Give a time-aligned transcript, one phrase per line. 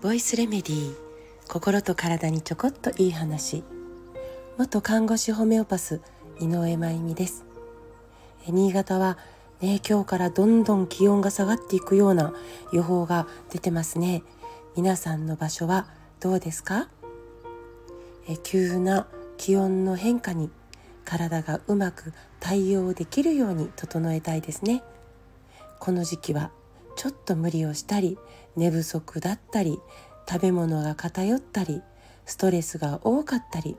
[0.00, 0.94] ボイスレメディー
[1.48, 3.64] 心と体にちょこっといい話。
[4.56, 6.00] 元看護師ホメオパス
[6.38, 7.44] 井上真由美です。
[8.46, 9.18] 新潟は
[9.60, 12.32] ね今日からどんどん気温が下がっていくような
[12.72, 14.22] 予報が出てますね。
[14.76, 15.88] 皆さんの場所は
[16.20, 16.88] どうですか？
[18.28, 20.50] え急な気温の変化に
[21.04, 24.84] 体がうまく対応できるように整えたいですね。
[25.80, 26.52] この時期は
[26.94, 28.18] ちょっと無理をしたり
[28.54, 29.80] 寝不足だったり
[30.28, 31.82] 食べ物が偏ったり
[32.26, 33.76] ストレスが多かったり、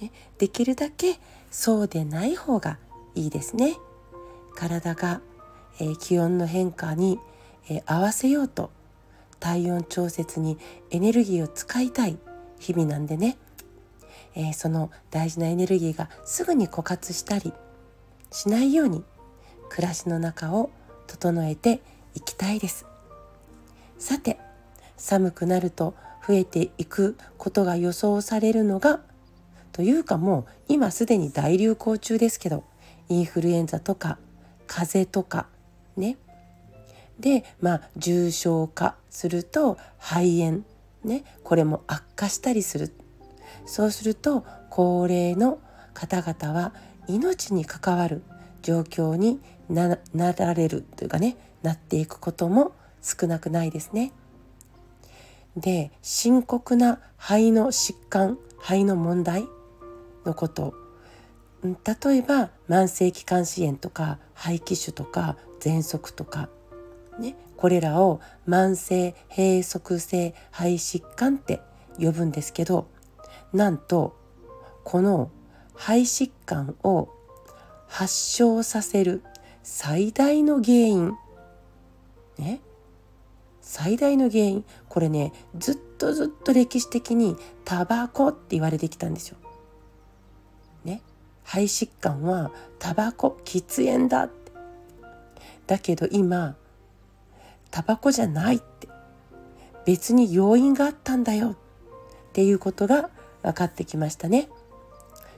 [0.00, 1.18] ね、できるだけ
[1.50, 2.78] そうでない方が
[3.14, 3.76] いいですね。
[4.54, 5.20] 体が、
[5.80, 7.18] えー、気温の変化に、
[7.68, 8.70] えー、合わせようと
[9.40, 10.58] 体温調節に
[10.90, 12.18] エネルギーを使いたい
[12.58, 13.36] 日々なんでね、
[14.34, 17.52] えー、その大事なエネルギーがすぐに枯渇したり
[18.30, 19.02] しないように
[19.70, 20.70] 暮らしの中を
[21.10, 21.82] 整えて
[22.14, 22.86] いきたいです。
[23.98, 24.38] さて
[24.96, 25.94] 寒くなると
[26.26, 29.00] 増えていくことが予想されるのが
[29.72, 32.64] というかもう今すでに大流行中ですけど
[33.08, 34.18] インフルエンザとか
[34.68, 35.48] 風邪とか
[35.96, 36.16] ね。
[37.18, 40.60] でまあ重症化すると肺炎
[41.04, 41.24] ね。
[41.42, 42.94] これも悪化したりする。
[43.66, 45.58] そうすると高齢の
[45.92, 46.72] 方々は
[47.08, 48.22] 命に関わる
[48.62, 49.98] 状況にな
[50.32, 54.12] られるというかねなっていくことも少なくないですね。
[55.56, 59.48] で深刻な肺の疾患肺の問題
[60.24, 60.74] のこと
[61.62, 66.48] 例えば慢性気管支炎とか肺気腫とか喘息とか、
[67.18, 71.60] ね、これらを慢性閉塞性肺疾患って
[71.98, 72.88] 呼ぶんですけど
[73.52, 74.16] なんと
[74.84, 75.30] この
[75.74, 77.08] 肺疾患を
[77.88, 79.22] 発症させる
[79.62, 81.16] 最大の原因。
[82.38, 82.60] ね
[83.60, 84.64] 最大の原因。
[84.88, 89.36] これねずっとずっと歴史的にタバコって言われてきたんですよ。
[90.84, 91.02] ね？
[91.44, 94.50] 肺疾患はタバコ喫煙だって。
[95.66, 96.56] だけど今
[97.70, 98.88] タバコじゃないって。
[99.86, 101.50] 別に要因があったんだよ。
[101.50, 101.56] っ
[102.32, 103.10] ていうことが
[103.42, 104.48] 分かってきましたね。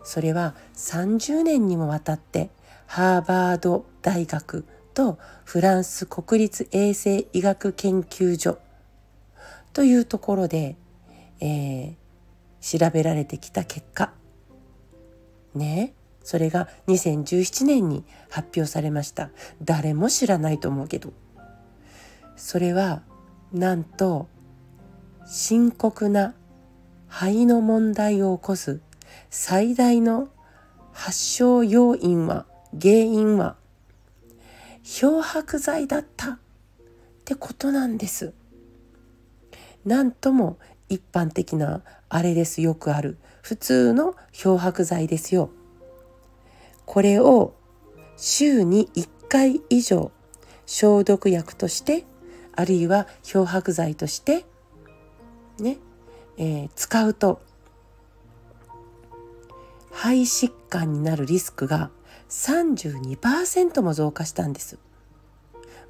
[0.04, 2.50] それは30年にもわたって
[2.92, 8.58] ハーバード大学とフランス国立衛生医学研究所
[9.72, 10.76] というところで、
[11.40, 14.12] えー、調べられてきた結果。
[15.54, 19.30] ねそれが2017年に発表されました。
[19.62, 21.14] 誰も知らないと思うけど。
[22.36, 23.00] それは
[23.54, 24.28] なんと
[25.26, 26.34] 深刻な
[27.08, 28.82] 肺の問題を起こす
[29.30, 30.28] 最大の
[30.92, 32.44] 発症要因は
[32.80, 33.56] 原因は
[34.82, 36.38] 漂白剤だったっ
[37.24, 38.32] てことなんです。
[39.84, 45.50] なんとも一般的なあれですよくある普通の漂白剤ですよ。
[46.84, 47.54] これを
[48.16, 50.12] 週に1回以上
[50.66, 52.04] 消毒薬として
[52.54, 54.44] あるいは漂白剤として
[55.58, 55.78] ね、
[56.36, 57.40] えー、使うと
[59.90, 61.90] 肺疾患になるリスクが
[62.32, 64.78] 32%も増加したんです。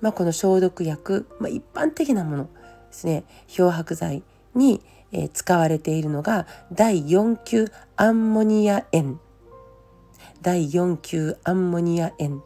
[0.01, 2.51] まあ、この消毒薬、まあ、一般的なもので
[2.91, 3.25] すね。
[3.47, 4.83] 漂白剤に、
[5.13, 7.67] えー、使われているのが第4級
[7.97, 9.21] アンモニア塩。
[10.43, 12.43] 第4級アンモニア塩っ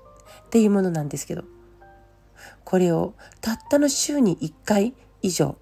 [0.51, 1.45] ていうものなんですけど
[2.65, 5.57] これをたったの週に1回以上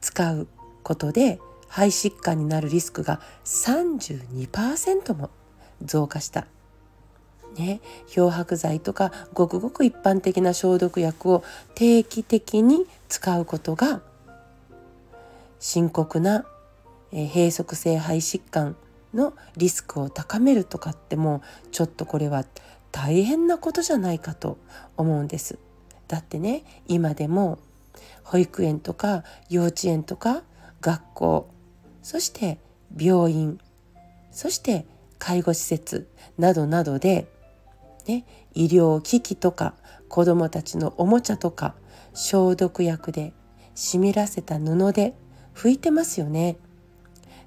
[0.00, 0.46] 使う
[0.84, 5.30] ことで肺疾患になるリスクが32%も
[5.82, 6.46] 増加した。
[7.56, 11.42] ね、漂白剤とかごくごく一般的な消毒薬を
[11.74, 14.00] 定期的に使うことが
[15.58, 16.44] 深刻な、
[17.10, 18.76] え閉塞性肺疾患
[19.14, 22.44] のリスクを高めるとかってもうちょっとこれは
[22.92, 24.58] 大変なことじゃないかと
[24.96, 25.58] 思うんです。
[26.06, 27.58] だってね今でも
[28.22, 30.42] 保育園とか幼稚園とか
[30.80, 31.48] 学校
[32.02, 32.58] そして
[32.96, 33.58] 病院
[34.30, 34.86] そして
[35.18, 36.08] 介護施設
[36.38, 37.26] などなどで
[38.08, 38.24] ね、
[38.54, 39.74] 医療機器とか
[40.08, 41.74] 子どもたちのおもちゃとか
[42.14, 43.34] 消毒薬で
[43.74, 45.14] 湿らせた布で
[45.54, 46.56] 拭いてますよね。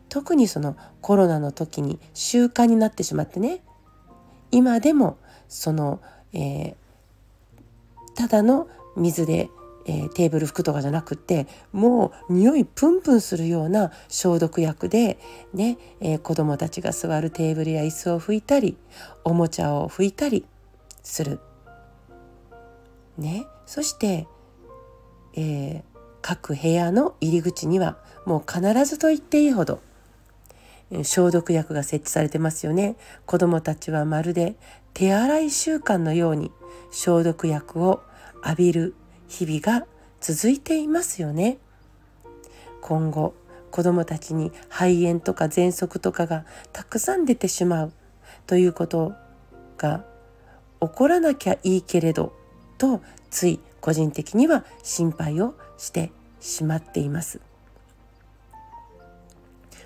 [0.07, 3.63] 特にそのコロナの時に習慣になってしまってね
[4.51, 5.17] 今でも
[5.47, 6.01] その、
[6.33, 6.75] えー、
[8.15, 8.67] ただの
[8.97, 9.49] 水で、
[9.85, 15.19] えー、テーブル拭くとかじゃなくってもう匂いプンプンするような消毒薬で
[15.53, 18.77] ね、えー、子どもたちが座るテーブルや椅子を拭いたり
[19.23, 20.45] おもちゃを拭いたり
[21.03, 21.39] する。
[23.17, 24.27] ね、そして、
[25.35, 25.83] えー、
[26.21, 29.81] 各部屋の入り口にはもう必ずと言っていいほど
[31.03, 32.97] 消毒薬が設置されてますよね。
[33.25, 34.55] 子どもたちはまるで
[34.93, 36.51] 手洗い習慣のように
[36.91, 38.01] 消毒薬を
[38.43, 38.95] 浴びる
[39.31, 39.87] 日々が
[40.19, 41.57] 続いていますよね。
[42.81, 43.33] 今後
[43.71, 47.93] 子どもたちに肺炎とか喘息とかがたくさん出てしまう
[48.45, 49.13] ということ
[49.77, 50.03] が
[50.81, 52.33] 起こらなきゃいいけれど
[52.77, 56.11] とつい個人的には心配をして
[56.41, 57.39] しまっています。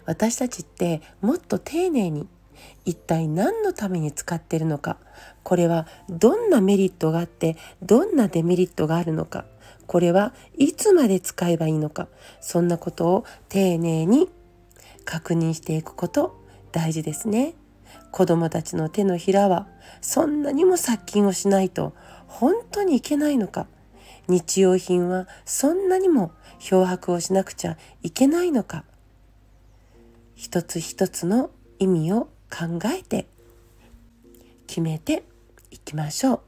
[0.05, 2.27] 私たちってもっと丁寧に
[2.85, 4.97] 一体何のために使っているのか。
[5.43, 9.45] これはどんなメリットがあってどんなデメリットがあるのか。
[9.87, 12.07] これはいつまで使えばいいのか。
[12.41, 14.29] そんなことを丁寧に
[15.05, 16.35] 確認していくこと
[16.71, 17.53] 大事ですね。
[18.11, 19.67] 子供たちの手のひらは
[20.01, 21.93] そんなにも殺菌をしないと
[22.27, 23.67] 本当にいけないのか。
[24.27, 28.83] 日用品はそんなにも漂白をしなくちゃいけないのか。
[30.33, 33.27] 一つ一つの意味を考えて
[34.67, 35.23] 決めて
[35.71, 36.41] いきましょう。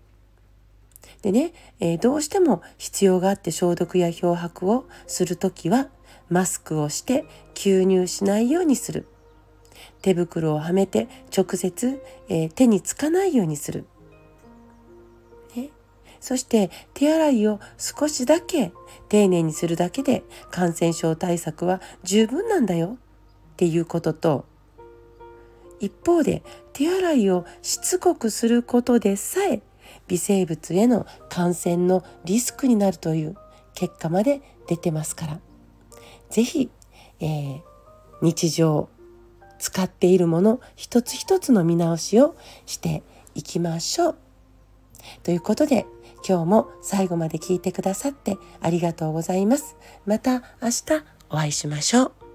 [1.21, 5.89] でね、えー、どうしても必要があって消毒や漂白をするときは
[6.29, 9.07] マスクをして吸入しないようにする。
[10.01, 13.85] 手袋をはめて直接、えー、手につかないようにする。
[15.55, 15.69] ね、
[16.19, 18.71] そして手洗いを少しだけ
[19.09, 22.97] 丁寧にするだけで感染症対策は十分なんだよ
[23.53, 24.45] っていうことと
[25.79, 26.43] 一方で
[26.73, 29.61] 手洗いをしつこくすることでさえ
[30.07, 33.35] 微生物への感染のリスクになるという
[33.73, 35.39] 結果まで出てますから
[36.29, 36.69] 是非、
[37.19, 37.61] えー、
[38.21, 38.89] 日常
[39.59, 42.35] 使っているもの一つ一つの見直しを
[42.65, 43.03] して
[43.35, 44.15] いきましょう。
[45.23, 45.85] ということで
[46.27, 49.77] 今日も最後まで聞いてくださってありがとうございます。
[50.05, 50.83] また明日
[51.29, 52.26] お会いしましょう。